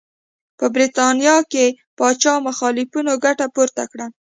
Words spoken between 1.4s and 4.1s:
کې پاچا مخالفینو ګټه پورته کړه.